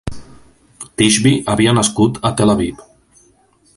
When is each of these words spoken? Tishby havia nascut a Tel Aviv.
Tishby 1.01 1.33
havia 1.53 1.75
nascut 1.79 2.19
a 2.31 2.33
Tel 2.41 2.55
Aviv. 2.55 2.83